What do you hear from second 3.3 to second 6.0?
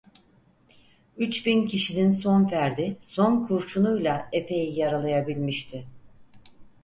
kurşunuyla efeyi yaralayabilmişti.